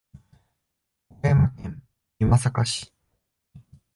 [1.11, 1.83] 岡山県
[2.19, 2.91] 美作市